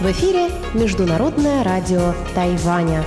[0.00, 3.04] В эфире Международное радио Тайваня.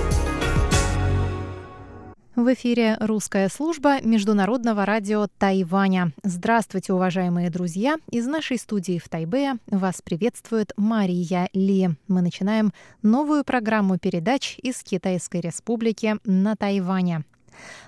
[2.34, 6.12] В эфире русская служба Международного радио Тайваня.
[6.22, 7.96] Здравствуйте, уважаемые друзья!
[8.10, 11.90] Из нашей студии в Тайбе вас приветствует Мария Ли.
[12.08, 12.72] Мы начинаем
[13.02, 17.24] новую программу передач из Китайской Республики на Тайване.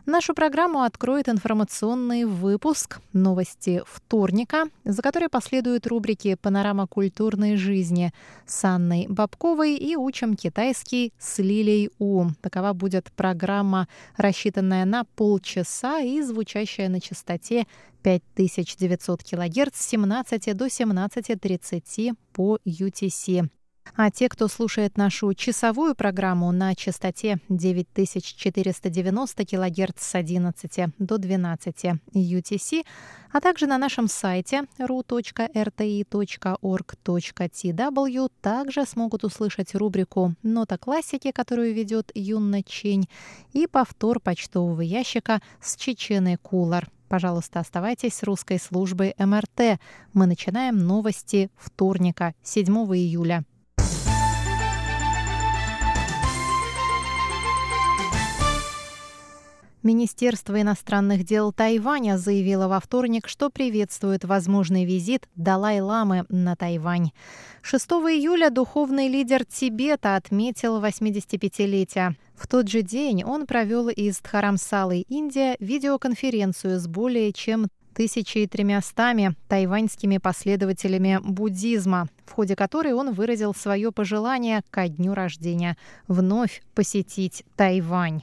[0.06, 8.12] Нашу программу откроет информационный выпуск «Новости вторника», за которой последуют рубрики «Панорама культурной жизни»
[8.46, 12.26] с Анной Бабковой и «Учим китайский» с Лилей У.
[12.40, 17.66] Такова будет программа, рассчитанная на полчаса и звучащая на частоте
[18.02, 23.48] 5900 кГц с 17 до 17.30 по UTC.
[23.96, 31.84] А те, кто слушает нашу часовую программу на частоте 9490 кГц с 11 до 12
[32.12, 32.84] UTC,
[33.32, 35.50] а также на нашем сайте ru.rti.org.tw
[38.40, 43.08] также смогут услышать рубрику «Нота классики», которую ведет Юнна Чень,
[43.52, 46.88] и повтор почтового ящика с Чеченой Кулар.
[47.08, 49.78] Пожалуйста, оставайтесь с русской службой МРТ.
[50.14, 53.44] Мы начинаем новости вторника, 7 июля.
[59.84, 67.10] Министерство иностранных дел Тайваня заявило во вторник, что приветствует возможный визит Далай-ламы на Тайвань.
[67.60, 72.16] 6 июля духовный лидер Тибета отметил 85-летие.
[72.34, 80.16] В тот же день он провел из Дхарамсалы, Индия, видеоконференцию с более чем 1300 тайваньскими
[80.16, 85.76] последователями буддизма, в ходе которой он выразил свое пожелание ко дню рождения
[86.08, 88.22] вновь посетить Тайвань.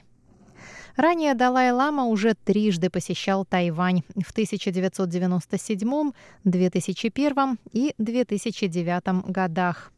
[0.96, 6.12] Ранее Далай-Лама уже трижды посещал Тайвань в 1997,
[6.44, 9.92] 2001 и 2009 годах.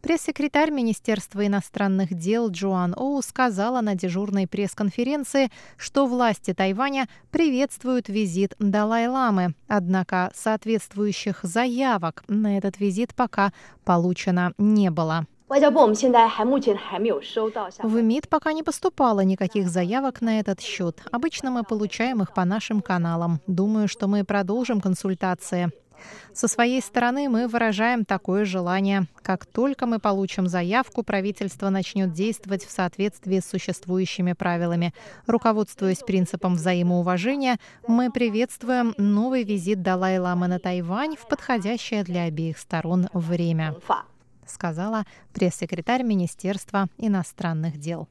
[0.00, 8.54] Пресс-секретарь Министерства иностранных дел Джоан Оу сказала на дежурной пресс-конференции, что власти Тайваня приветствуют визит
[8.58, 13.52] Далай-ламы, однако соответствующих заявок на этот визит пока
[13.84, 15.26] получено не было.
[17.82, 21.02] В МИД пока не поступало никаких заявок на этот счет.
[21.12, 23.40] Обычно мы получаем их по нашим каналам.
[23.46, 25.70] Думаю, что мы продолжим консультации.
[26.32, 29.06] Со своей стороны мы выражаем такое желание.
[29.22, 34.94] Как только мы получим заявку, правительство начнет действовать в соответствии с существующими правилами.
[35.26, 43.08] Руководствуясь принципом взаимоуважения, мы приветствуем новый визит Далай-ламы на Тайвань в подходящее для обеих сторон
[43.12, 43.76] время
[44.46, 48.08] сказала пресс-секретарь Министерства иностранных дел.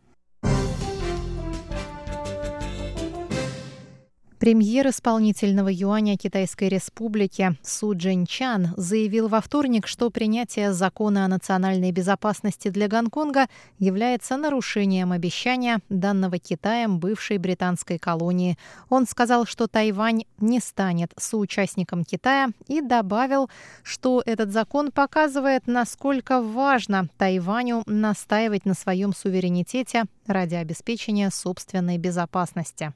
[4.43, 11.93] Премьер исполнительного юаня Китайской Республики Су Чан заявил во вторник, что принятие закона о национальной
[11.93, 13.47] безопасности для Гонконга
[13.79, 18.57] является нарушением обещания данного Китаем бывшей британской колонии.
[18.89, 23.49] Он сказал, что Тайвань не станет соучастником Китая и добавил,
[23.81, 32.91] что этот закон показывает, насколько важно Тайваню настаивать на своем суверенитете ради обеспечения собственной безопасности.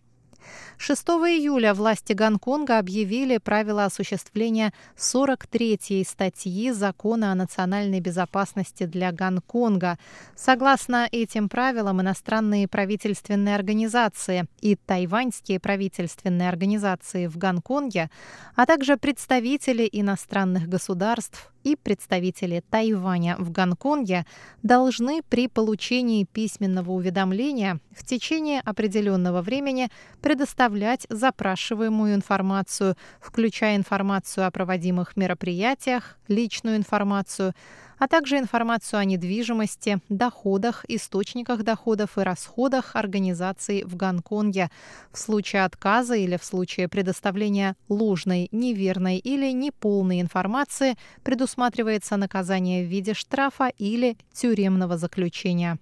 [0.77, 9.97] 6 июля власти Гонконга объявили правила осуществления 43-й статьи Закона о национальной безопасности для Гонконга.
[10.35, 18.09] Согласно этим правилам, иностранные правительственные организации и тайваньские правительственные организации в Гонконге,
[18.55, 24.25] а также представители иностранных государств и представители Тайваня в Гонконге
[24.63, 29.89] должны при получении письменного уведомления в течение определенного времени
[30.21, 37.53] предоставлять запрашиваемую информацию, включая информацию о проводимых мероприятиях, личную информацию,
[37.97, 44.69] а также информацию о недвижимости, доходах, источниках доходов и расходах организаций в Гонконге.
[45.11, 52.87] В случае отказа или в случае предоставления ложной, неверной или неполной информации предусматривается наказание в
[52.87, 55.79] виде штрафа или тюремного заключения.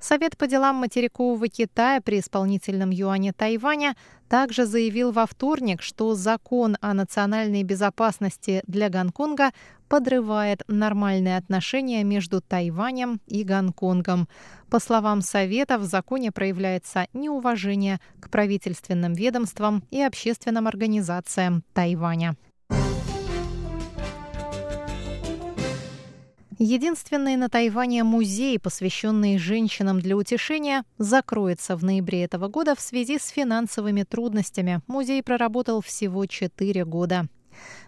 [0.00, 3.96] Совет по делам материкового Китая при исполнительном юане Тайваня
[4.28, 9.52] также заявил во вторник, что закон о национальной безопасности для Гонконга
[9.88, 14.28] подрывает нормальные отношения между Тайванем и Гонконгом.
[14.70, 22.36] По словам Совета, в законе проявляется неуважение к правительственным ведомствам и общественным организациям Тайваня.
[26.60, 33.20] Единственный на Тайване музей, посвященный женщинам для утешения, закроется в ноябре этого года в связи
[33.20, 34.80] с финансовыми трудностями.
[34.88, 37.28] Музей проработал всего 4 года.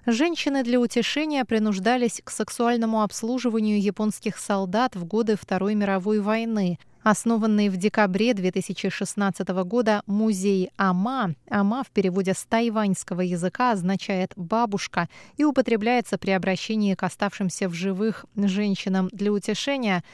[0.06, 6.78] Женщины для утешения принуждались к сексуальному обслуживанию японских солдат в годы Второй мировой войны.
[7.02, 15.08] Основанный в декабре 2016 года музей Ама, Ама в переводе с тайваньского языка означает «бабушка»
[15.38, 20.05] и употребляется при обращении к оставшимся в живых женщинам для утешения,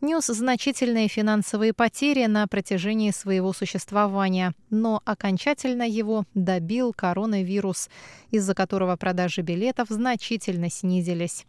[0.00, 7.88] нес значительные финансовые потери на протяжении своего существования, но окончательно его добил коронавирус,
[8.32, 11.46] из-за которого продажи билетов значительно снизились.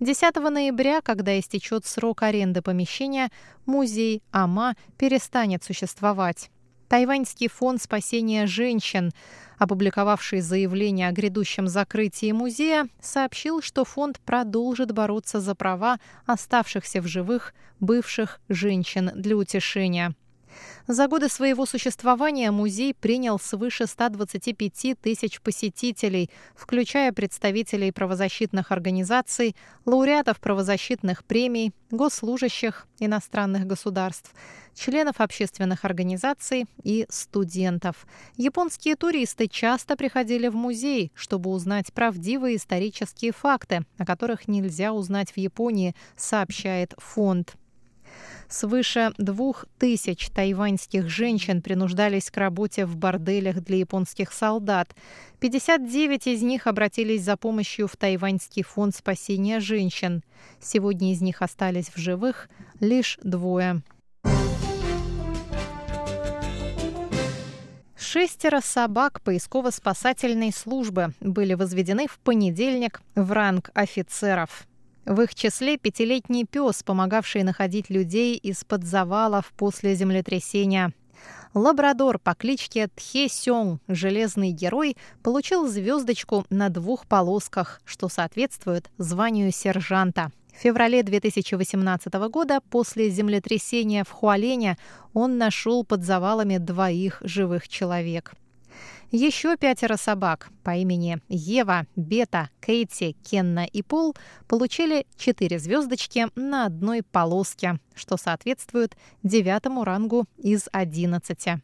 [0.00, 3.30] 10 ноября, когда истечет срок аренды помещения,
[3.66, 6.50] музей АМА перестанет существовать.
[6.88, 9.12] Тайваньский фонд спасения женщин,
[9.58, 17.06] опубликовавший заявление о грядущем закрытии музея, сообщил, что фонд продолжит бороться за права оставшихся в
[17.06, 20.14] живых бывших женщин для утешения.
[20.86, 29.54] За годы своего существования музей принял свыше 125 тысяч посетителей, включая представителей правозащитных организаций,
[29.84, 34.32] лауреатов правозащитных премий, госслужащих иностранных государств,
[34.74, 38.06] членов общественных организаций и студентов.
[38.36, 45.32] Японские туристы часто приходили в музей, чтобы узнать правдивые исторические факты, о которых нельзя узнать
[45.32, 47.56] в Японии, сообщает фонд.
[48.48, 54.94] Свыше двух тысяч тайваньских женщин принуждались к работе в борделях для японских солдат.
[55.40, 60.22] 59 из них обратились за помощью в Тайваньский фонд спасения женщин.
[60.60, 62.48] Сегодня из них остались в живых
[62.80, 63.82] лишь двое.
[67.96, 74.66] Шестеро собак поисково-спасательной службы были возведены в понедельник в ранг офицеров.
[75.04, 80.92] В их числе пятилетний пес, помогавший находить людей из-под завалов после землетрясения.
[81.54, 89.52] Лабрадор по кличке Тхе Сёng, железный герой, получил звездочку на двух полосках, что соответствует званию
[89.52, 90.30] сержанта.
[90.54, 94.78] В феврале 2018 года после землетрясения в Хуалене
[95.14, 98.34] он нашел под завалами двоих живых человек.
[99.14, 104.16] Еще пятеро собак по имени Ева, Бета, Кейти, Кенна и Пол
[104.48, 111.60] получили четыре звездочки на одной полоске, что соответствует девятому рангу из одиннадцати.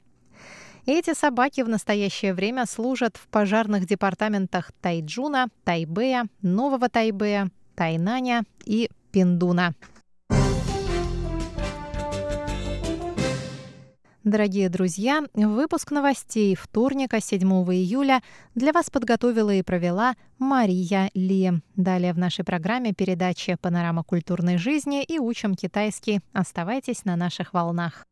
[0.84, 8.90] Эти собаки в настоящее время служат в пожарных департаментах Тайджуна, Тайбэя, Нового Тайбэя, Тайнаня и
[9.10, 9.74] Пиндуна.
[14.28, 18.22] Дорогие друзья, выпуск новостей вторника, 7 июля
[18.54, 21.50] для вас подготовила и провела Мария Ли.
[21.76, 26.20] Далее в нашей программе передача «Панорама культурной жизни» и «Учим китайский».
[26.34, 28.04] Оставайтесь на наших волнах.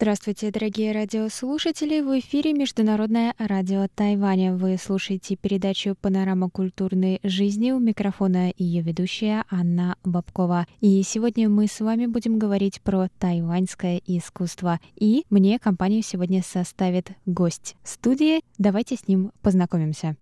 [0.00, 2.00] Здравствуйте, дорогие радиослушатели!
[2.00, 4.54] В эфире Международное радио Тайваня.
[4.54, 7.72] Вы слушаете передачу «Панорама культурной жизни».
[7.72, 10.68] У микрофона ее ведущая Анна Бабкова.
[10.80, 14.78] И сегодня мы с вами будем говорить про тайваньское искусство.
[14.94, 18.42] И мне компанию сегодня составит гость студии.
[18.56, 20.16] Давайте с ним познакомимся.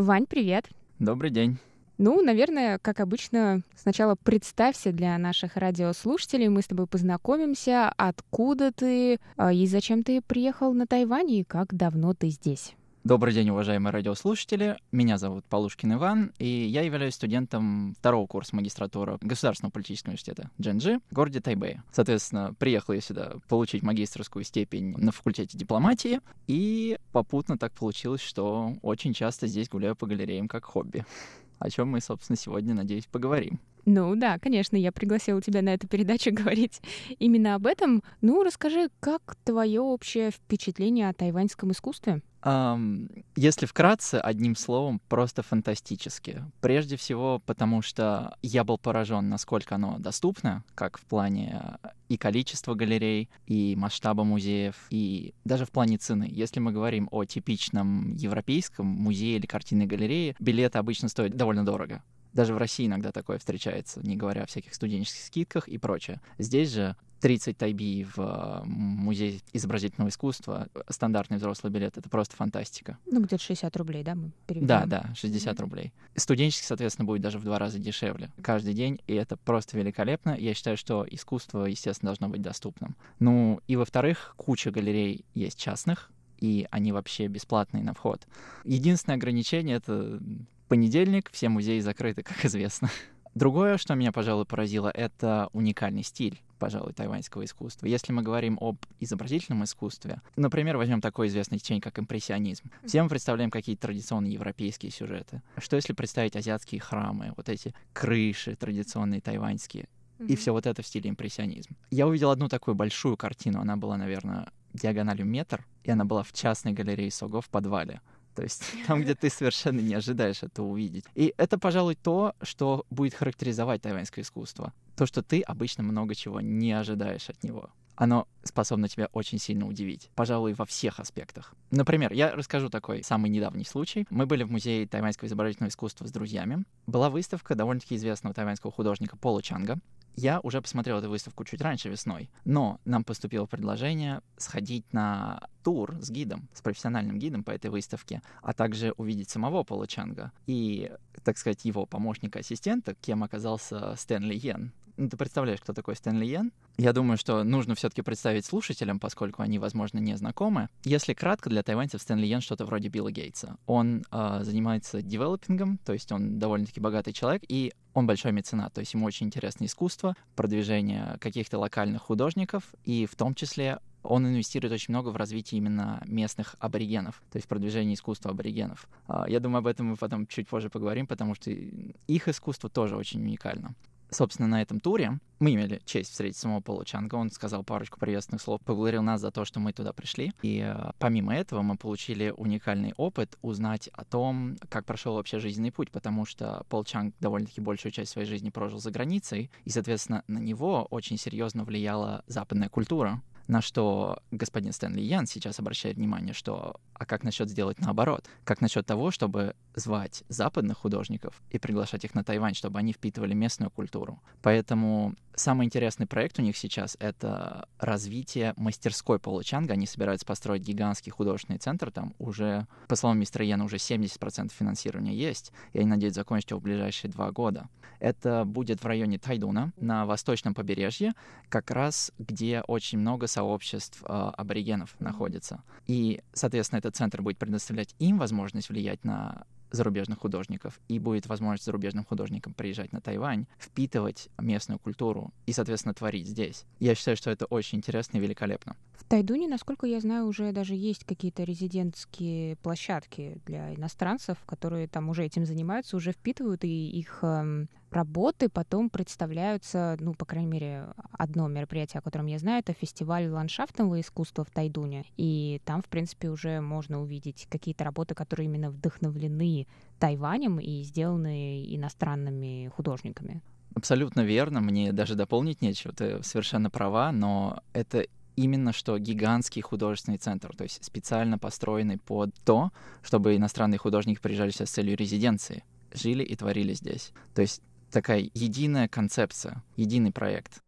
[0.00, 0.66] Вань, привет.
[0.98, 1.58] Добрый день.
[1.98, 9.18] Ну, наверное, как обычно, сначала представься для наших радиослушателей, мы с тобой познакомимся, откуда ты
[9.36, 12.72] а, и зачем ты приехал на Тайвань и как давно ты здесь.
[13.02, 14.76] Добрый день, уважаемые радиослушатели.
[14.92, 21.00] Меня зовут Полушкин Иван, и я являюсь студентом второго курса магистратуры Государственного политического университета Дженджи
[21.10, 21.82] в городе Тайбэе.
[21.92, 28.74] Соответственно, приехал я сюда получить магистрскую степень на факультете дипломатии, и попутно так получилось, что
[28.82, 31.06] очень часто здесь гуляю по галереям как хобби
[31.58, 33.60] о чем мы, собственно, сегодня, надеюсь, поговорим.
[33.84, 36.80] Ну да, конечно, я пригласила тебя на эту передачу говорить
[37.18, 38.02] именно об этом.
[38.20, 42.22] Ну, расскажи, как твое общее впечатление о тайваньском искусстве?
[42.42, 46.42] Um, если вкратце, одним словом, просто фантастически.
[46.62, 52.74] Прежде всего, потому что я был поражен, насколько оно доступно, как в плане и количества
[52.74, 56.28] галерей, и масштаба музеев, и даже в плане цены.
[56.30, 62.02] Если мы говорим о типичном европейском музее или картинной галерее, билеты обычно стоят довольно дорого.
[62.32, 66.20] Даже в России иногда такое встречается, не говоря о всяких студенческих скидках и прочее.
[66.38, 72.98] Здесь же 30 тайби в э, музей изобразительного искусства, стандартный взрослый билет, это просто фантастика.
[73.06, 74.66] Ну, где-то 60 рублей, да, мы переведем?
[74.66, 75.60] Да, да, 60 mm-hmm.
[75.60, 75.92] рублей.
[76.16, 80.36] Студенческий, соответственно, будет даже в два раза дешевле каждый день, и это просто великолепно.
[80.38, 82.96] Я считаю, что искусство, естественно, должно быть доступным.
[83.18, 86.10] Ну, и во-вторых, куча галерей есть частных,
[86.40, 88.26] и они вообще бесплатные на вход.
[88.64, 90.20] Единственное ограничение— это
[90.68, 92.90] понедельник, все музеи закрыты, как известно.
[93.34, 97.86] Другое, что меня, пожалуй, поразило, это уникальный стиль, пожалуй, тайваньского искусства.
[97.86, 102.70] Если мы говорим об изобразительном искусстве, например, возьмем такое известное течение, как импрессионизм.
[102.84, 105.42] Все мы представляем какие-то традиционные европейские сюжеты.
[105.58, 109.88] Что если представить азиатские храмы, вот эти крыши традиционные тайваньские,
[110.28, 111.76] и все вот это в стиле импрессионизм.
[111.90, 116.32] Я увидел одну такую большую картину, она была, наверное, диагональю метр, и она была в
[116.32, 118.00] частной галерее Сого в подвале.
[118.34, 121.04] То есть там, где ты совершенно не ожидаешь это увидеть.
[121.14, 124.72] И это, пожалуй, то, что будет характеризовать тайваньское искусство.
[124.96, 127.70] То, что ты обычно много чего не ожидаешь от него.
[128.00, 130.10] Оно способно тебя очень сильно удивить.
[130.14, 131.54] Пожалуй, во всех аспектах.
[131.70, 134.06] Например, я расскажу такой самый недавний случай.
[134.08, 136.64] Мы были в музее тайваньского изобразительного искусства с друзьями.
[136.86, 139.78] Была выставка довольно-таки известного тайваньского художника Пола Чанга.
[140.16, 145.94] Я уже посмотрел эту выставку чуть раньше весной, но нам поступило предложение сходить на тур
[146.00, 150.90] с гидом, с профессиональным гидом по этой выставке, а также увидеть самого Пола Чанга и,
[151.22, 154.72] так сказать, его помощника-ассистента, кем оказался Стэнли Йен.
[155.08, 156.52] Ты представляешь, кто такой Стэнли Йен?
[156.76, 160.68] Я думаю, что нужно все-таки представить слушателям, поскольку они, возможно, не знакомы.
[160.84, 163.56] Если кратко, для тайваньцев Стэнли Йен что-то вроде Билла Гейтса.
[163.64, 168.80] Он э, занимается девелопингом, то есть он довольно-таки богатый человек, и он большой меценат, то
[168.80, 174.72] есть ему очень интересно искусство, продвижение каких-то локальных художников, и в том числе он инвестирует
[174.72, 178.88] очень много в развитие именно местных аборигенов, то есть продвижение искусства аборигенов.
[179.06, 182.96] А, я думаю, об этом мы потом чуть позже поговорим, потому что их искусство тоже
[182.96, 183.74] очень уникально
[184.10, 187.14] собственно, на этом туре мы имели честь встретить самого Пола Чанга.
[187.14, 190.32] Он сказал парочку приветственных слов, поблагодарил нас за то, что мы туда пришли.
[190.42, 195.72] И э, помимо этого мы получили уникальный опыт узнать о том, как прошел вообще жизненный
[195.72, 200.24] путь, потому что Пол Чанг довольно-таки большую часть своей жизни прожил за границей, и, соответственно,
[200.28, 206.34] на него очень серьезно влияла западная культура, на что господин Стэнли Ян сейчас обращает внимание,
[206.34, 208.28] что а как насчет сделать наоборот?
[208.44, 213.32] Как насчет того, чтобы звать западных художников и приглашать их на Тайвань, чтобы они впитывали
[213.32, 214.20] местную культуру?
[214.42, 219.72] Поэтому самый интересный проект у них сейчас— это развитие мастерской Пола Чанга.
[219.72, 221.90] Они собираются построить гигантский художественный центр.
[221.90, 226.60] Там уже, по словам мистера Йена, уже 70% финансирования есть, и они надеются закончить его
[226.60, 227.70] в ближайшие два года.
[227.98, 231.12] Это будет в районе Тайдуна, на восточном побережье,
[231.48, 235.62] как раз где очень много сообществ э, аборигенов находится.
[235.86, 241.64] И, соответственно, этот центр будет предоставлять им возможность влиять на зарубежных художников, и будет возможность
[241.64, 246.64] зарубежным художникам приезжать на Тайвань, впитывать местную культуру и, соответственно, творить здесь.
[246.80, 248.74] Я считаю, что это очень интересно и великолепно.
[248.94, 255.08] В Тайдуне, насколько я знаю, уже даже есть какие-то резидентские площадки для иностранцев, которые там
[255.08, 260.86] уже этим занимаются, уже впитывают, и их эм, работы потом представляются, ну, по крайней мере,
[261.12, 265.04] одно мероприятие, о котором я знаю, это фестиваль ландшафтного искусства в Тайдуне.
[265.16, 269.66] И там, в принципе, уже можно увидеть какие-то работы, которые именно вдохновлены
[269.98, 273.42] Тайванем и сделаны иностранными художниками.
[273.74, 278.06] Абсолютно верно, мне даже дополнить нечего, ты совершенно права, но это
[278.36, 284.50] именно что гигантский художественный центр, то есть специально построенный под то, чтобы иностранные художники приезжали
[284.50, 287.12] сюда с целью резиденции, жили и творили здесь.
[287.34, 290.62] То есть такая единая концепция, единый проект.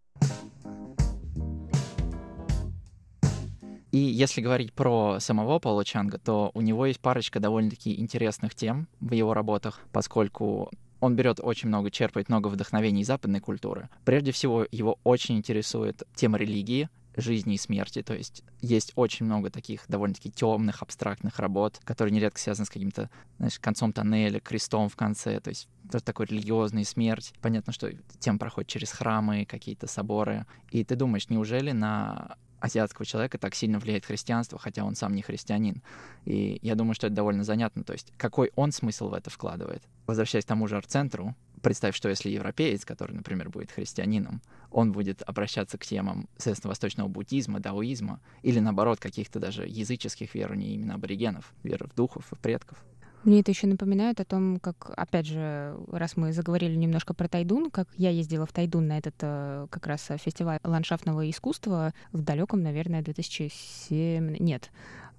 [3.93, 8.89] И если говорить про самого Пола Чанга, то у него есть парочка довольно-таки интересных тем
[9.01, 13.91] в его работах, поскольку он берет очень много, черпает много вдохновений из западной культуры.
[14.05, 18.03] Прежде всего, его очень интересует тема религии, жизни и смерти.
[18.03, 23.11] То есть есть очень много таких довольно-таки темных, абстрактных работ, которые нередко связаны с каким-то,
[23.39, 25.41] знаешь, концом тоннеля, крестом в конце.
[25.41, 27.35] То есть тоже такой религиозный смерть.
[27.41, 30.47] Понятно, что тем проходит через храмы, какие-то соборы.
[30.71, 35.23] И ты думаешь, неужели на азиатского человека так сильно влияет христианство, хотя он сам не
[35.23, 35.83] христианин.
[36.25, 37.83] И я думаю, что это довольно занятно.
[37.83, 39.83] То есть какой он смысл в это вкладывает?
[40.07, 45.23] Возвращаясь к тому же арт-центру, представь, что если европеец, который, например, будет христианином, он будет
[45.27, 51.53] обращаться к темам, соответственно, восточного буддизма, даоизма, или, наоборот, каких-то даже языческих верований именно аборигенов,
[51.63, 52.79] веры в духов и предков.
[53.25, 57.71] Мне это еще напоминает о том, как, опять же, раз мы заговорили немножко про Тайдун,
[57.71, 62.63] как я ездила в Тайдун на этот э, как раз фестиваль ландшафтного искусства в далеком,
[62.63, 64.39] наверное, 2007...
[64.41, 64.73] Нет,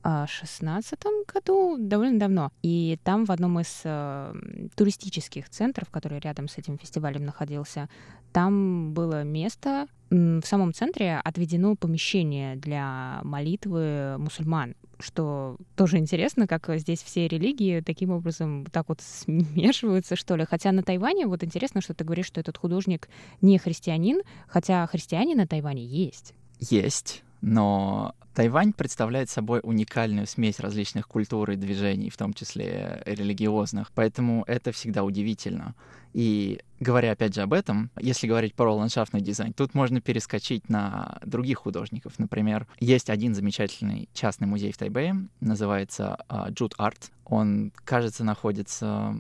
[0.04, 2.52] а, шестнадцатом году, довольно давно.
[2.62, 4.34] И там в одном из э,
[4.76, 7.90] туристических центров, который рядом с этим фестивалем находился,
[8.34, 16.70] там было место, в самом центре отведено помещение для молитвы мусульман что тоже интересно, как
[16.78, 20.46] здесь все религии таким образом так вот смешиваются, что ли.
[20.46, 23.10] Хотя на Тайване, вот интересно, что ты говоришь, что этот художник
[23.42, 26.34] не христианин, хотя христиане на Тайване есть.
[26.60, 33.92] Есть, но Тайвань представляет собой уникальную смесь различных культур и движений, в том числе религиозных,
[33.94, 35.76] поэтому это всегда удивительно.
[36.14, 41.20] И говоря опять же об этом, если говорить про ландшафтный дизайн, тут можно перескочить на
[41.26, 42.18] других художников.
[42.18, 46.18] Например, есть один замечательный частный музей в Тайбэе, называется
[46.50, 47.12] Джуд uh, Арт.
[47.26, 49.16] Он, кажется, находится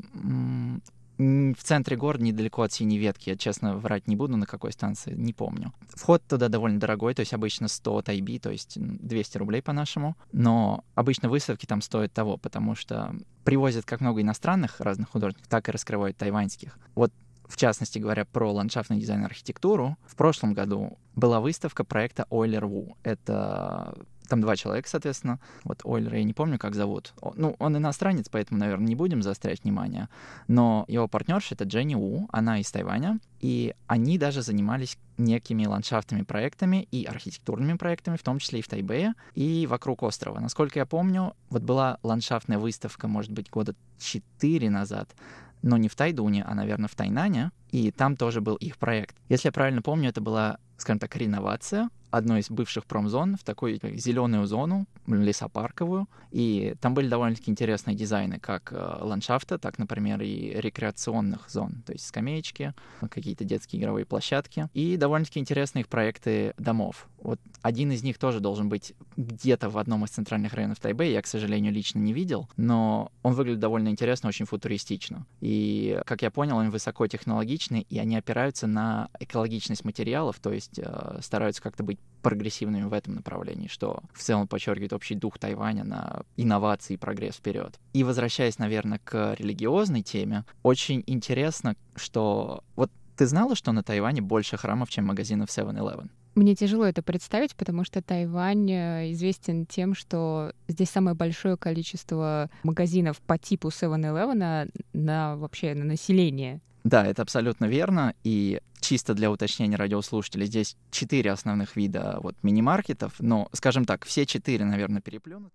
[1.17, 3.29] в центре города, недалеко от Синей Ветки.
[3.29, 5.73] Я, честно, врать не буду, на какой станции, не помню.
[5.89, 10.15] Вход туда довольно дорогой, то есть обычно 100 тайби, то есть 200 рублей по-нашему.
[10.31, 15.69] Но обычно выставки там стоят того, потому что привозят как много иностранных разных художников, так
[15.69, 16.77] и раскрывают тайваньских.
[16.95, 17.11] Вот
[17.47, 22.65] в частности говоря про ландшафтный дизайн и архитектуру, в прошлом году была выставка проекта Ойлер
[22.65, 22.97] Ву.
[23.03, 23.95] Это
[24.33, 25.39] там два человека, соответственно.
[25.63, 27.13] Вот Ойлера я не помню, как зовут.
[27.35, 30.09] Ну, он иностранец, поэтому, наверное, не будем заострять внимание.
[30.47, 33.19] Но его партнерша— это Дженни У, она из Тайваня.
[33.41, 38.67] И они даже занимались некими ландшафтными проектами и архитектурными проектами, в том числе и в
[38.67, 40.39] Тайбэе, и вокруг острова.
[40.39, 45.15] Насколько я помню, вот была ландшафтная выставка, может быть, года четыре назад,
[45.61, 49.15] но не в Тайдуне, а, наверное, в Тайнане, и там тоже был их проект.
[49.29, 53.79] Если я правильно помню, это была, скажем так, реновация одной из бывших промзон в такую
[53.97, 56.07] зеленую зону, лесопарковую.
[56.29, 61.93] И там были довольно-таки интересные дизайны как э, ландшафта, так, например, и рекреационных зон, то
[61.93, 62.73] есть скамеечки,
[63.09, 64.69] какие-то детские игровые площадки.
[64.73, 67.07] И довольно-таки интересные их проекты домов.
[67.17, 71.13] Вот один из них тоже должен быть где-то в одном из центральных районов Тайбэя.
[71.13, 75.25] Я, к сожалению, лично не видел, но он выглядит довольно интересно, очень футуристично.
[75.41, 81.19] И, как я понял, он высокотехнологичный, и они опираются на экологичность материалов, то есть э,
[81.21, 86.23] стараются как-то быть прогрессивными в этом направлении, что в целом подчеркивает общий дух Тайваня на
[86.37, 87.79] инновации и прогресс вперед.
[87.91, 94.21] И возвращаясь, наверное, к религиозной теме, очень интересно, что вот ты знала, что на Тайване
[94.21, 96.09] больше храмов, чем магазинов 7-Eleven?
[96.35, 102.49] Мне тяжело это представить, потому что Тайвань э, известен тем, что здесь самое большое количество
[102.63, 106.59] магазинов по типу 7-Eleven на вообще на население.
[106.83, 108.13] Да, это абсолютно верно.
[108.23, 114.25] И чисто для уточнения радиослушателей, здесь четыре основных вида вот мини-маркетов, но, скажем так, все
[114.25, 115.53] четыре, наверное, переплюнут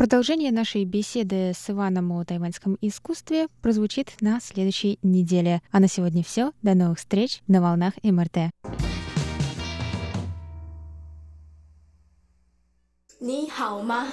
[0.00, 5.60] Продолжение нашей беседы с Иваном о тайваньском искусстве прозвучит на следующей неделе.
[5.70, 6.52] А на сегодня все.
[6.62, 8.50] До новых встреч на волнах МРТ.
[13.19, 14.07] 你好吗？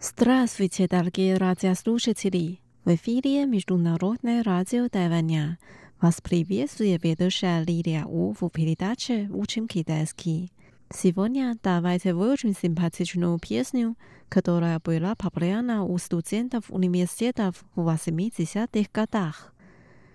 [0.00, 2.60] Здравствуйте, дорогие радиослушатели!
[2.84, 5.58] В эфире Международное радио Тайваня.
[6.00, 10.52] Вас приветствует ведущая Лилия У в передаче «Учим китайский».
[10.90, 19.52] Сегодня давайте выучим симпатичную песню – которая была популярна у студентов университетов в 80-х годах.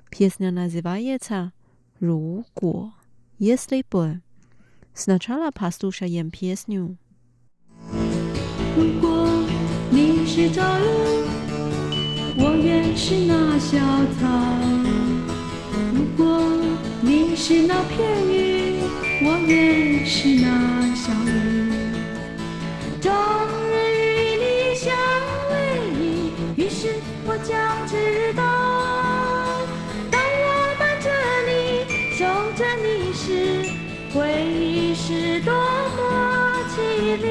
[0.09, 1.51] Песня называется
[2.01, 2.93] «Ру Гуо»,
[3.37, 4.21] «Если бы».
[4.95, 6.97] Сначала послушаем песню.
[8.75, 9.27] 如果
[9.91, 11.27] 你是朝露，
[12.39, 13.77] 我愿是那小
[14.17, 14.25] 草；
[15.93, 16.41] 如果
[17.03, 18.50] 你是那片云，
[19.41, 21.65] 我愿是那小雨。
[27.29, 28.41] 我将知道，
[30.09, 31.09] 当我伴着
[31.45, 31.51] 你，
[32.15, 32.23] 守
[32.55, 33.67] 着你时，
[34.13, 37.25] 回忆是多么凄厉。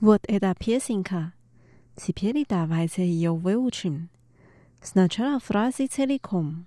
[0.00, 1.32] Вот эта песенка.
[1.94, 4.08] Теперь давайте ее выучим.
[4.82, 6.66] Сначала фразы целиком.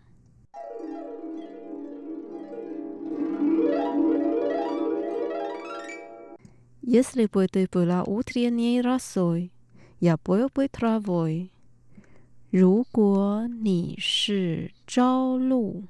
[6.84, 9.52] Если бы ты была утренней росой,
[10.00, 11.52] Я был бы травой，
[12.52, 15.84] 如果你是朝露，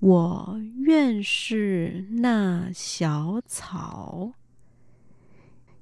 [0.00, 4.34] 我愿是那小草。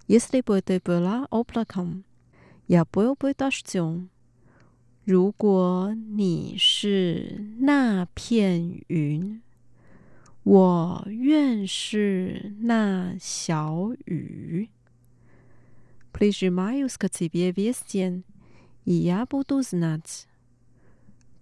[0.07, 2.05] Если бы ты была облаком,
[2.69, 4.11] я был бы дождем。
[5.05, 9.43] 如果你是那片云，
[10.47, 14.69] 我愿是那小雨。
[16.13, 18.25] Прижимаюсь к тебе весь день,
[18.85, 20.27] и я буду знать。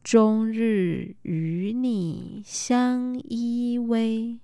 [0.03, 4.38] 终日与你相依偎，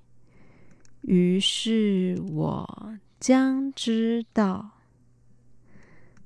[1.03, 4.73] 于是我将知道。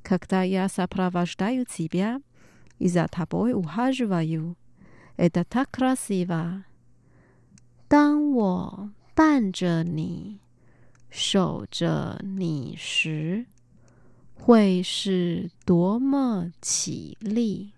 [0.02, 2.20] Когда я сопровождаю тебя,
[2.80, 4.56] и за тобой ухаживаю,
[5.16, 6.64] это так красиво。
[7.88, 10.38] 当我伴着你，
[11.10, 13.46] 守着你时，
[14.34, 17.72] 会是多么绮丽。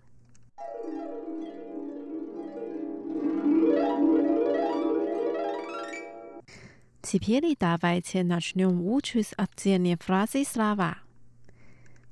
[7.00, 10.98] Теперь давайте начнем учить отдельные фразы слова.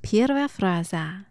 [0.03, 1.27] Первая фраза.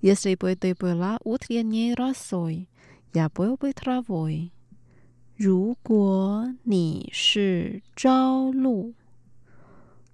[0.00, 2.68] Если бы ты была утренней росой,
[3.14, 4.52] я был бы травой.
[5.37, 8.95] 如果你是朝露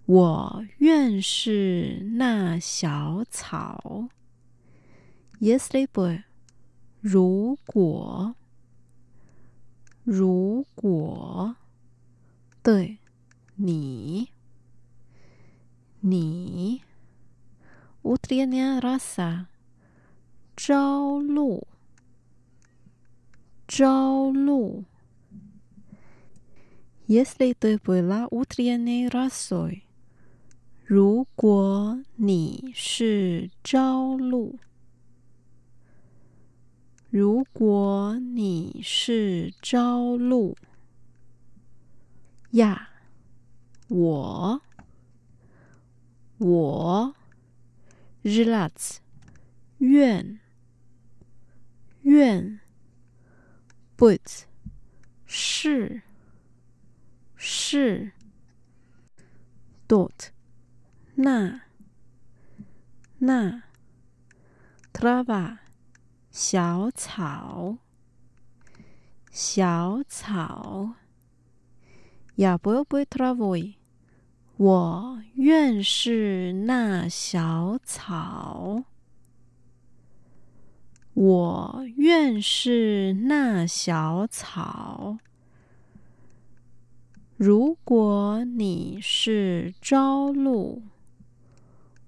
[0.06, 4.10] 我愿是那小草。
[5.40, 6.24] Yesterday boy.
[7.00, 8.36] 如果
[10.04, 11.56] 如果
[12.62, 12.98] 对
[13.56, 14.28] 你
[16.02, 16.82] 你
[18.02, 19.46] ，Utrenia rasa
[20.58, 21.66] 朝露
[23.66, 24.84] 朝露。
[27.13, 29.85] Если ты была утренней росой，
[30.87, 34.59] 如果你是朝露，
[37.11, 40.55] 如果你是朝露，
[42.51, 42.91] 呀，
[43.89, 44.61] 我，
[46.37, 47.15] 我，
[48.23, 48.99] желать，
[49.79, 50.39] 愿，
[52.03, 52.61] 愿，
[53.97, 54.45] быть，
[55.25, 56.03] 是。
[57.46, 58.14] 是。
[59.86, 60.30] Dot
[61.16, 61.60] 那
[63.18, 63.64] 那。
[64.94, 65.58] Trava
[66.32, 67.80] 小草。
[69.30, 70.94] 小草。
[72.36, 73.76] 呀不要不会 travoy
[74.56, 78.86] 我愿是那小草。
[81.14, 85.18] 我愿是那小草
[87.37, 90.83] 如果你是朝露，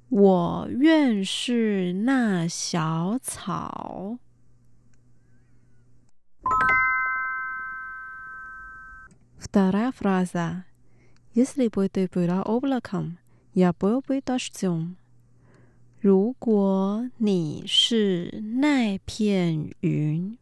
[0.09, 4.18] 我愿是那小草。
[9.38, 10.64] Вторая фраза.
[11.33, 13.18] Если бы ты была облаком,
[13.55, 14.96] я был бы дождем.
[16.00, 20.37] 如果你是那片云。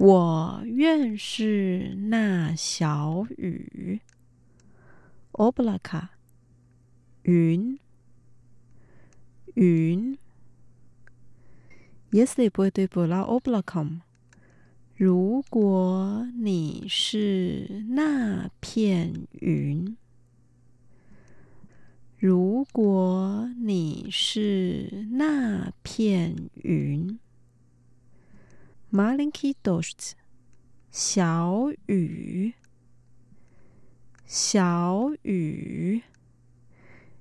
[0.00, 4.00] 我愿是那小雨。
[5.32, 6.08] Oblaka，
[7.22, 7.78] 云，
[9.54, 10.18] 云。
[12.10, 14.00] Если бы ты была облаком，
[14.94, 19.96] 如果你是那片云，
[22.18, 27.18] 如果你是那片云。
[28.90, 30.14] Маленький дождь，
[30.90, 32.54] 小雨，
[34.24, 36.02] 小雨。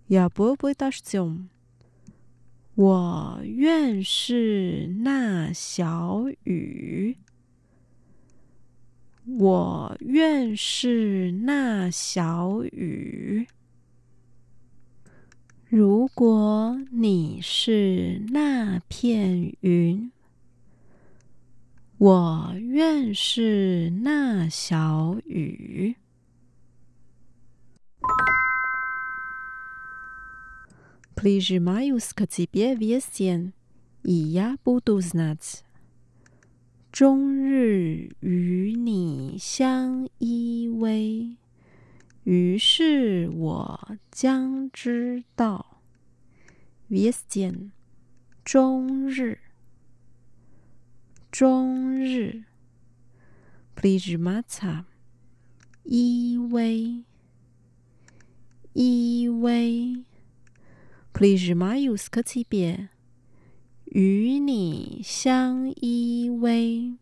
[0.08, 1.48] Я был бы дождем，
[2.76, 7.18] 我愿是那小雨，
[9.26, 13.48] 我愿是那小雨。
[15.68, 20.12] 如果你是那片云。
[22.00, 25.96] 我愿是那小雨。
[31.16, 33.54] Прижимаюсь к тебе весь день,
[34.04, 35.64] и я буду знать。
[36.92, 41.38] 终日与你相依偎，
[42.24, 45.82] 于是我将知道。
[46.90, 47.72] Весь день，
[48.44, 49.40] 终日。
[51.31, 52.43] 中日
[53.77, 54.85] please mutta
[55.85, 57.05] 依偎
[58.73, 60.05] 依偎
[61.13, 62.89] please my use cut it in
[63.85, 66.97] 与你相依偎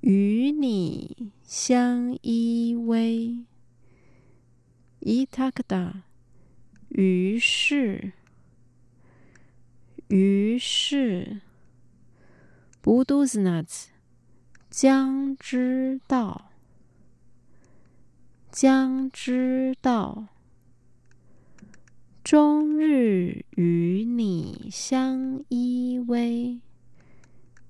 [0.00, 3.44] 与你相依偎
[5.02, 5.98] italked up
[6.88, 8.12] 于是
[10.08, 11.42] 于是
[12.87, 13.89] ，буду знать，
[14.69, 16.51] 将知道，
[18.51, 20.27] 将知道。
[22.23, 26.61] 终日与你相依偎，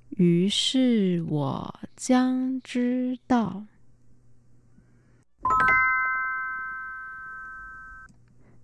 [0.09, 3.65] 于是我将知道。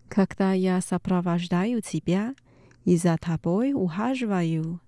[0.09, 2.35] Когда я сопровождаю тебя
[2.83, 4.79] и за тобой ухаживаю,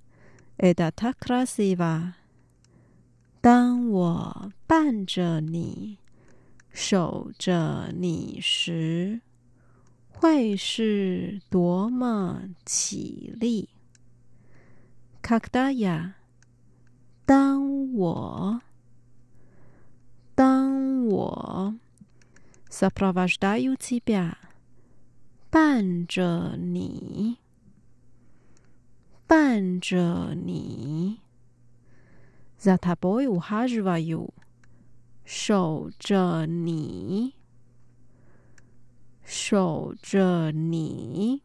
[0.59, 2.15] 诶达塔克拉斯哇！
[3.43, 5.99] 当我伴着你、
[6.73, 9.21] 守着你时，
[10.09, 13.69] 会是多么起立！
[15.21, 16.15] 卡克达亚，
[17.27, 18.63] 当我、
[20.35, 21.77] 当我
[22.71, 24.39] 萨普罗瓦什达尤基比亚
[25.51, 27.37] 伴着你。
[29.28, 31.20] 伴着你，
[32.60, 34.30] за тобой ухаживаю，
[35.24, 37.36] 守着你。
[39.24, 41.42] 守着你，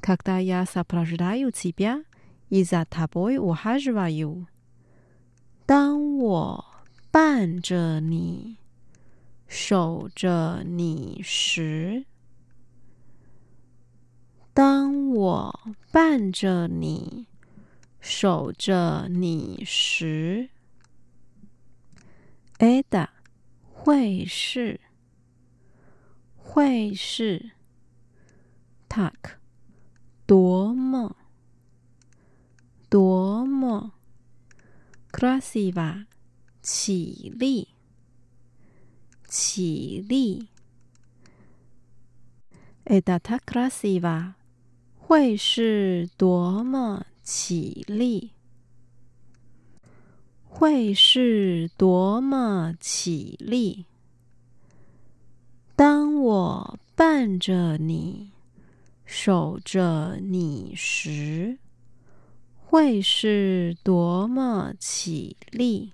[0.00, 2.04] когда я сопровождаю тебя
[2.48, 4.46] и за тобой ухаживаю。
[5.66, 6.64] 当我
[7.10, 8.58] 伴着你，
[9.48, 12.06] 守着你时，
[15.33, 17.25] 我伴着你，
[17.99, 20.51] 守着你时
[22.59, 23.07] ，Ada
[23.63, 24.79] 会是
[26.37, 27.53] 会是
[28.87, 29.37] Tak
[30.27, 31.15] 多么
[32.87, 33.93] 多么
[35.11, 36.05] c r a s i v a
[36.61, 37.69] 起立
[39.27, 40.49] 起立
[42.85, 44.42] ，Ada tak c r a s i v a
[45.13, 48.31] 会是多么绮丽，
[50.43, 53.85] 会是多么绮丽。
[55.75, 58.31] 当我伴着你，
[59.05, 61.59] 守着你时，
[62.55, 65.93] 会是多么绮丽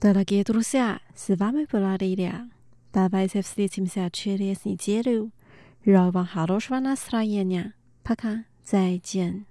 [0.00, 2.48] Дорогие друзья, с вами была Лилия.
[2.90, 5.30] Давайте встретимся через неделю.
[5.84, 7.74] Желаю вам хорошего настроения.
[8.02, 8.44] Пока.
[8.64, 9.44] 再见。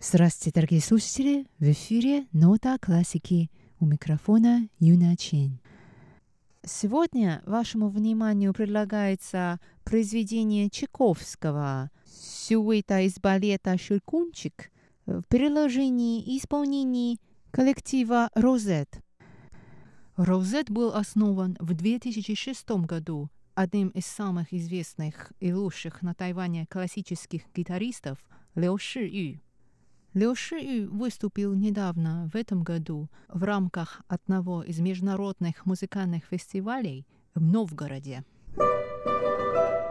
[0.00, 1.46] Здравствуйте, дорогие слушатели!
[1.58, 3.50] В эфире «Нота классики»
[3.82, 5.58] у микрофона Юна Чен.
[6.64, 14.70] Сегодня вашему вниманию предлагается произведение Чайковского «Сюэта из балета «Щелкунчик»
[15.04, 17.18] в переложении и исполнении
[17.50, 19.00] коллектива «Розет».
[20.16, 27.42] «Розет» был основан в 2006 году одним из самых известных и лучших на Тайване классических
[27.52, 28.18] гитаристов
[28.54, 29.40] Лео Ши Ю.
[30.14, 37.40] Лео Ши выступил недавно, в этом году, в рамках одного из международных музыкальных фестивалей в
[37.40, 38.22] Новгороде.
[38.56, 39.81] передача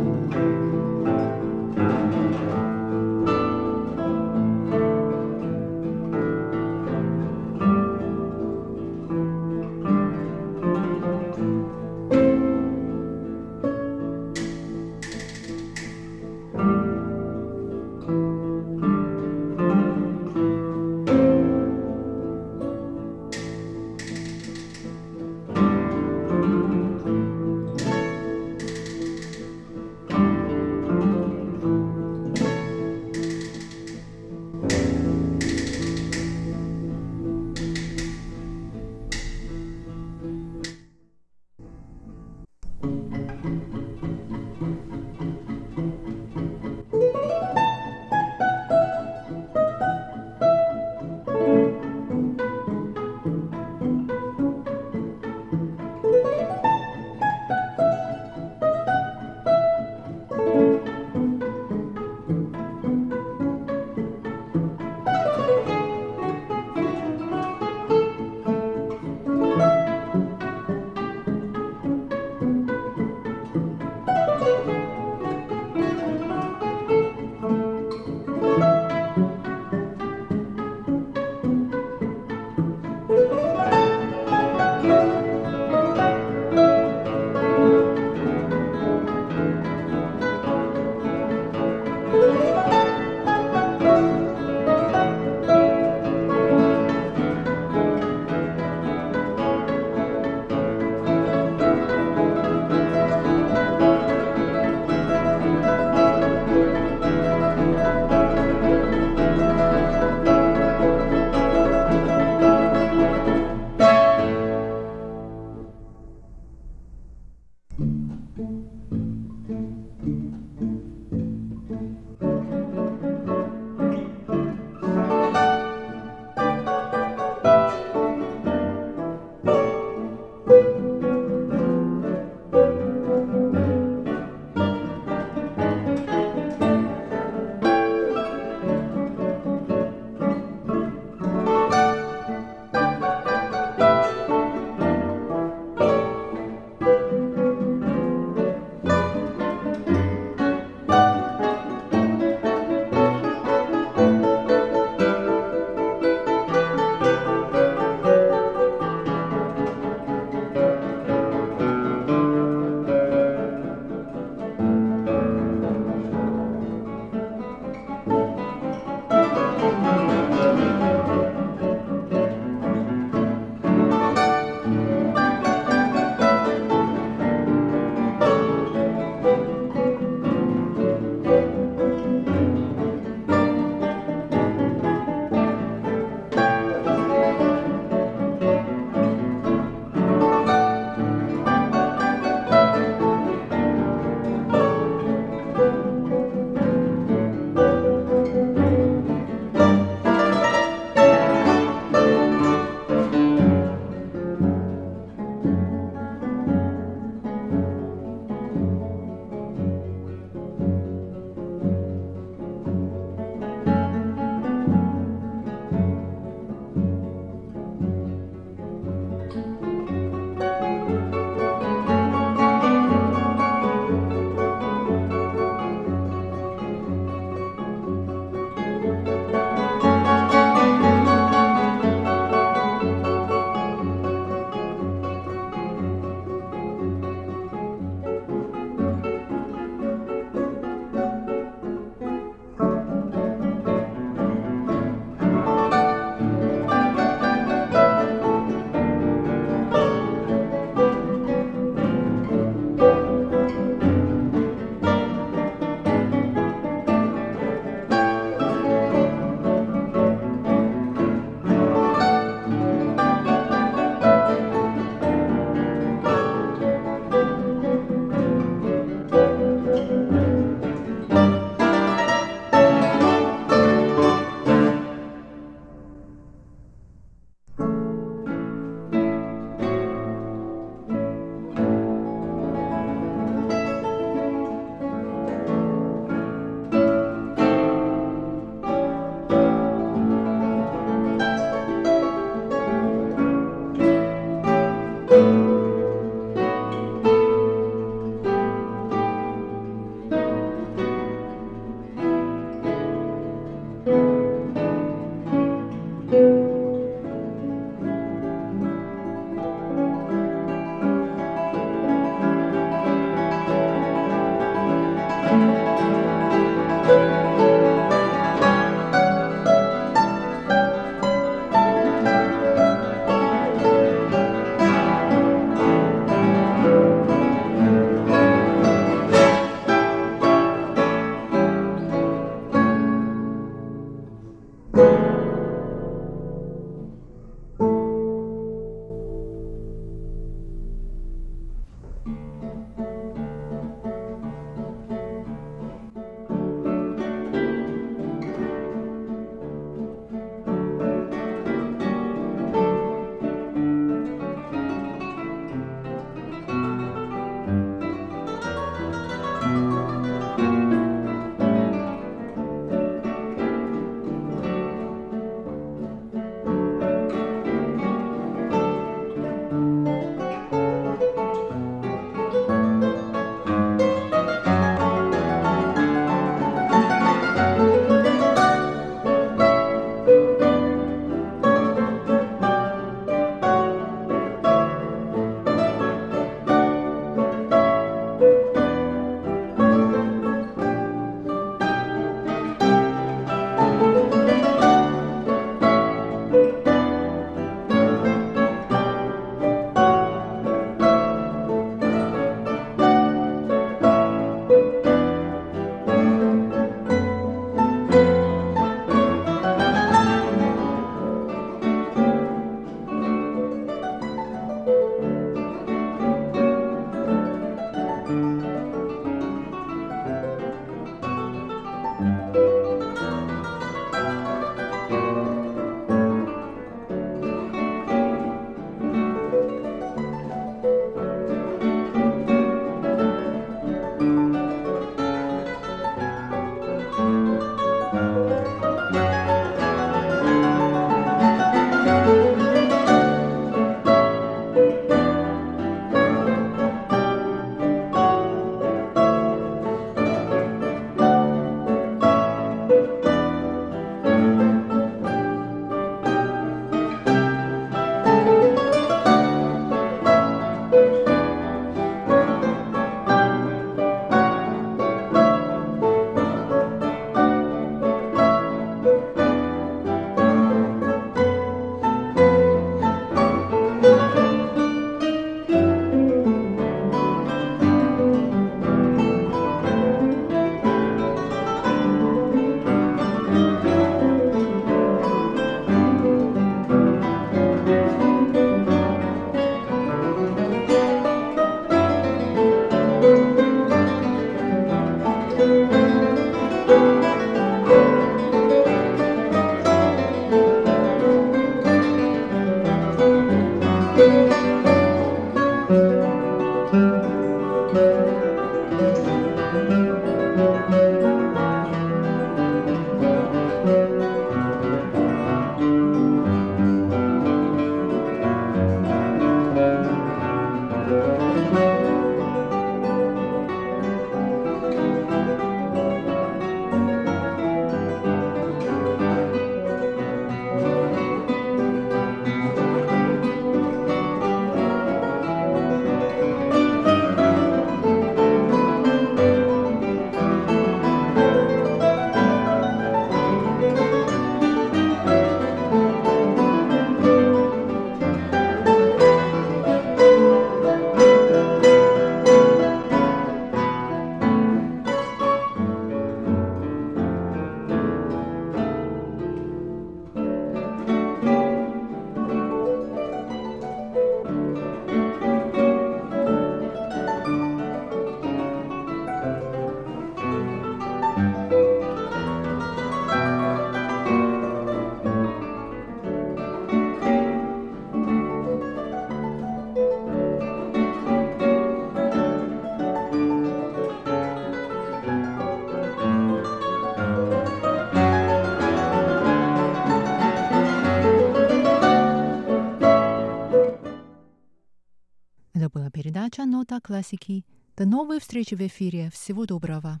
[596.98, 597.44] Классики».
[597.76, 599.08] До новой встречи в эфире.
[599.12, 600.00] Всего доброго.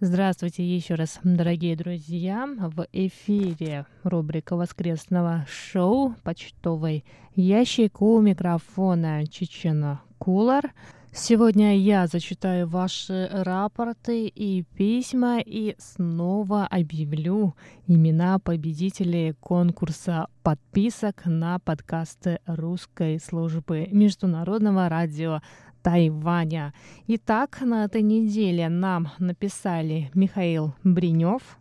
[0.00, 2.48] Здравствуйте еще раз, дорогие друзья.
[2.58, 7.04] В эфире рубрика воскресного шоу «Почтовый
[7.36, 10.74] ящик» у микрофона Чечена Кулар.
[11.14, 17.54] Сегодня я зачитаю ваши рапорты и письма и снова объявлю
[17.86, 25.42] имена победителей конкурса подписок на подкасты русской службы международного радио
[25.82, 26.72] Тайваня.
[27.06, 31.58] Итак, на этой неделе нам написали Михаил Бринев,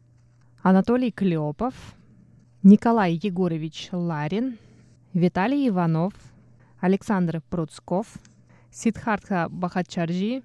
[0.61, 1.73] Анатолий Клепов,
[2.63, 4.57] Николай Егорович Ларин,
[5.13, 6.13] Виталий Иванов,
[6.79, 8.07] Александр Пруцков,
[8.71, 10.43] Сидхартха Бахачарджи,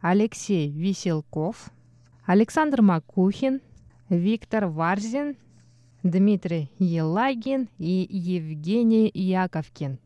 [0.00, 1.70] Алексей Веселков,
[2.24, 3.60] Александр Макухин,
[4.08, 5.36] Виктор Варзин,
[6.02, 9.98] Дмитрий Елагин и Евгений Яковкин.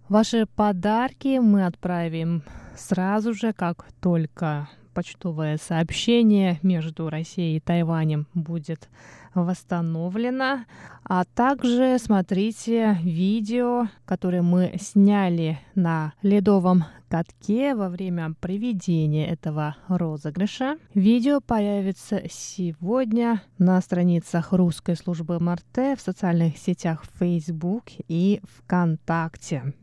[0.09, 2.45] Ваши подарки мы отправим
[2.75, 8.89] сразу же, как только почтовое сообщение между Россией и Тайванем будет
[9.35, 10.65] восстановлено.
[11.05, 20.79] А также смотрите видео, которое мы сняли на ледовом катке во время проведения этого розыгрыша.
[20.95, 29.75] Видео появится сегодня на страницах русской службы МРТ в социальных сетях Facebook и ВКонтакте.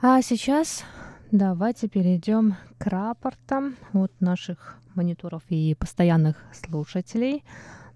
[0.00, 0.84] А сейчас
[1.32, 7.42] давайте перейдем к рапортам от наших мониторов и постоянных слушателей.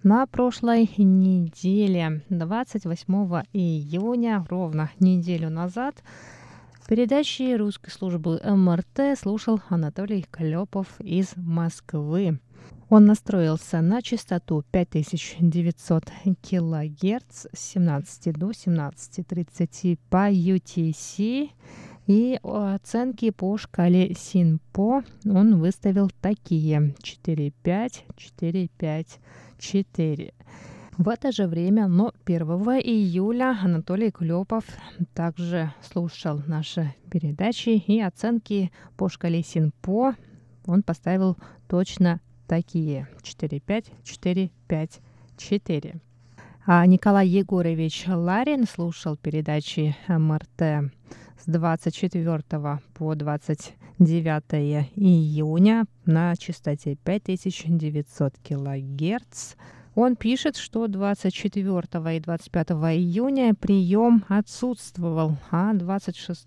[0.02, 3.14] На прошлой неделе, 28
[3.52, 6.02] июня, ровно неделю назад,
[6.88, 12.40] передачи русской службы МРТ слушал Анатолий Клепов из Москвы.
[12.88, 16.04] Он настроился на частоту 5900
[16.42, 21.50] кГц с 17 до 17.30 по UTC
[22.06, 29.20] и оценки по шкале СИНПО он выставил такие 4, 5, 4, 5,
[29.58, 30.34] 4.
[30.98, 32.42] В это же время, но 1
[32.82, 34.64] июля Анатолий Клепов
[35.14, 40.16] также слушал наши передачи и оценки по шкале СИНПО
[40.66, 41.36] он поставил
[41.66, 45.00] точно такие 4, 5, 4, 5,
[45.36, 46.00] 4.
[46.64, 50.92] А Николай Егорович Ларин слушал передачи МРТ
[51.42, 59.54] с 24 по 29 июня на частоте 5900 килогерц.
[59.94, 66.46] Он пишет, что 24 и 25 июня прием отсутствовал, а 26,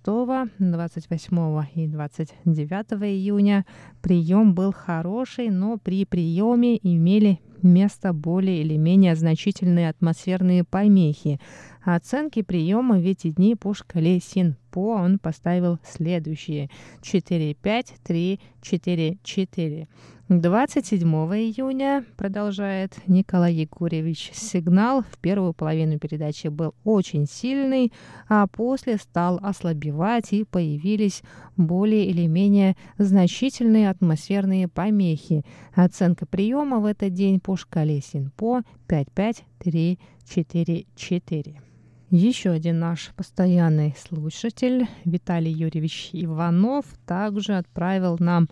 [0.57, 3.65] 28 и 29 июня
[4.01, 11.39] прием был хороший, но при приеме имели место более или менее значительные атмосферные помехи.
[11.85, 16.71] Оценки приема в эти дни по шкале СИНПО он поставил следующие
[17.03, 19.87] 4, 5, 3, 4, 4.
[20.27, 27.93] 27 июня, продолжает Николай Егорьевич, сигнал в первую половину передачи был очень сильный,
[28.27, 31.21] а после стал ослабевать и появились
[31.55, 35.45] более или менее значительные атмосферные помехи.
[35.75, 41.64] Оценка приема в этот день по шкале СИНПО 5-5-3-4-4.
[42.11, 48.47] Еще один наш постоянный слушатель, Виталий Юрьевич Иванов, также отправил нам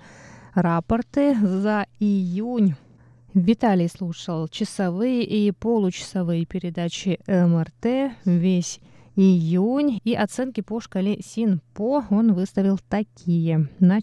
[0.56, 2.76] рапорты за июнь.
[3.36, 8.80] Виталий слушал часовые и получасовые передачи МРТ весь
[9.16, 13.70] июнь, и оценки по шкале СИНПО он выставил такие.
[13.80, 14.02] На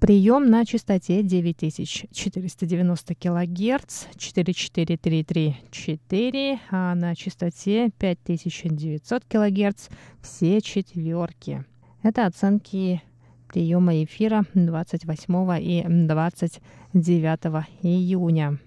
[0.00, 9.88] Прием на частоте 9490 кГц 44334, а на частоте 5900 кГц
[10.22, 11.66] все четверки.
[12.02, 13.02] Это оценки
[13.46, 18.58] приема эфира 28 и 29 июня.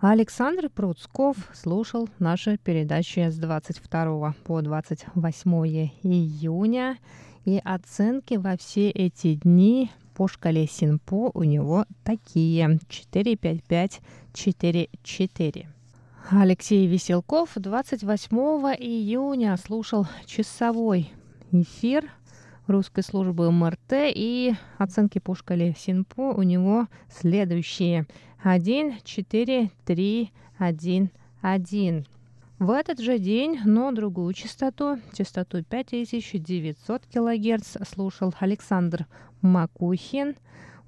[0.00, 5.52] Александр Пруцков слушал наши передачи с 22 по 28
[6.02, 6.98] июня,
[7.44, 9.88] и оценки во все эти дни
[10.20, 15.66] по шкале Синпо у него такие 4-5-5-4-4.
[16.30, 18.36] Алексей Веселков 28
[18.78, 21.10] июня слушал часовой
[21.52, 22.10] эфир
[22.66, 28.06] русской службы МРТ и оценки по шкале Синпо у него следующие
[28.42, 31.10] 1, 4, 3, 1,
[31.40, 32.06] 1.
[32.60, 39.06] В этот же день, но другую частоту, частоту 5900 кГц, слушал Александр
[39.40, 40.36] Макухин.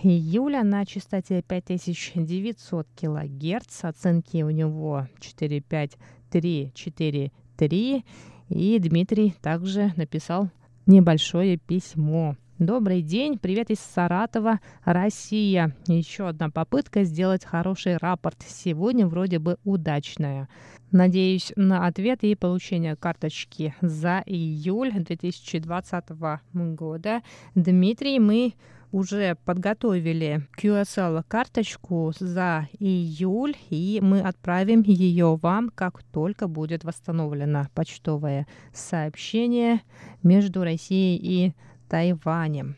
[0.03, 3.85] июля на частоте 5900 килогерц.
[3.85, 8.03] Оценки у него 45343.
[8.49, 10.49] И Дмитрий также написал
[10.85, 12.35] небольшое письмо.
[12.59, 15.75] Добрый день, привет из Саратова, Россия.
[15.87, 18.37] Еще одна попытка сделать хороший рапорт.
[18.47, 20.47] Сегодня вроде бы удачная.
[20.91, 26.09] Надеюсь на ответ и получение карточки за июль 2020
[26.53, 27.23] года.
[27.55, 28.53] Дмитрий, мы
[28.93, 38.47] уже подготовили QSL-карточку за июль, и мы отправим ее вам, как только будет восстановлено почтовое
[38.71, 39.81] сообщение
[40.21, 41.53] между Россией и
[41.89, 42.75] Тайванем.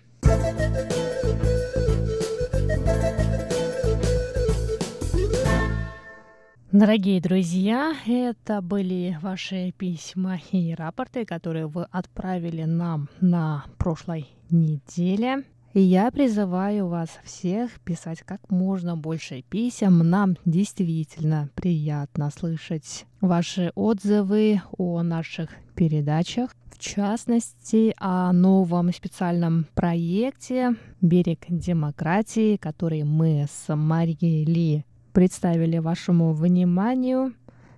[6.72, 15.44] Дорогие друзья, это были ваши письма и рапорты, которые вы отправили нам на прошлой неделе.
[15.76, 20.10] И я призываю вас всех писать как можно больше писем.
[20.10, 26.52] Нам действительно приятно слышать ваши отзывы о наших передачах.
[26.72, 36.32] В частности, о новом специальном проекте «Берег демократии», который мы с Марией Ли представили вашему
[36.32, 37.34] вниманию.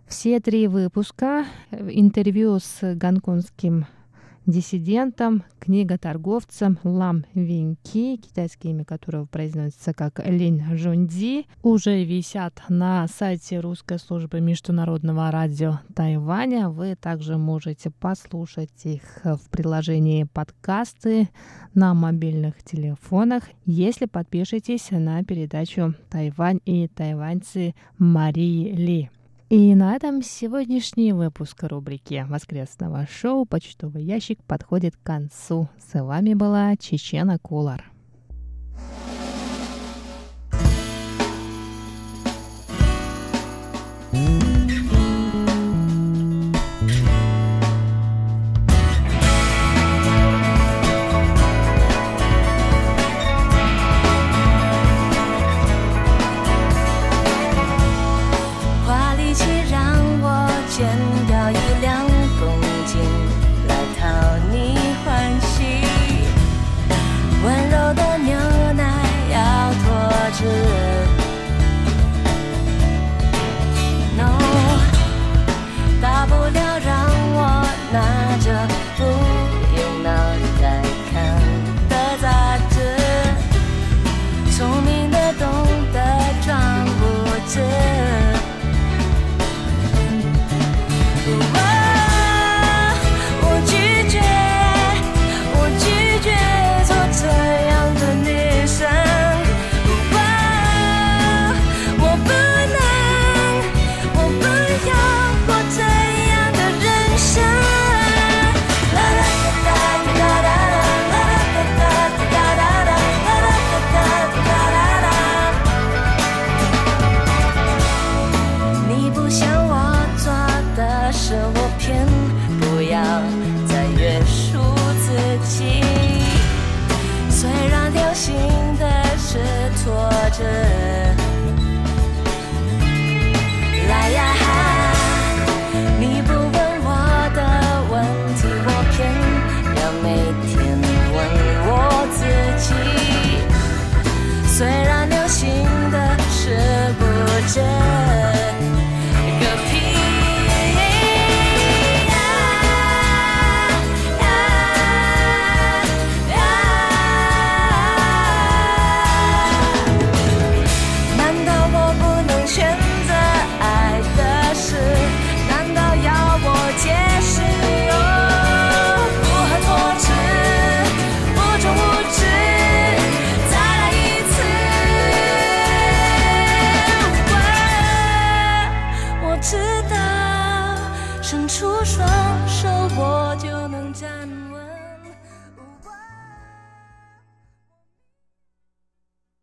[0.06, 3.88] Все три выпуска интервью с гонконгским
[4.48, 13.60] диссидентом, книготорговцем Лам Винки, китайское имя которого произносится как Линь Жунди, уже висят на сайте
[13.60, 16.70] русской службы международного радио Тайваня.
[16.70, 21.30] Вы также можете послушать их в приложении подкасты
[21.74, 29.10] на мобильных телефонах, если подпишетесь на передачу «Тайвань и тайваньцы» Марии Ли.
[29.50, 35.70] И на этом сегодняшний выпуск рубрики воскресного шоу «Почтовый ящик» подходит к концу.
[35.80, 37.86] С вами была Чечена Кулар.